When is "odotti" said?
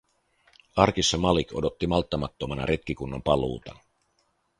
1.59-1.87